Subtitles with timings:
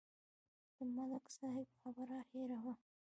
[0.75, 2.73] د ملک صاحب خبره هېره وه.